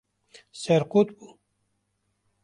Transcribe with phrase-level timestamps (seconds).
[0.61, 1.27] Serqot bû.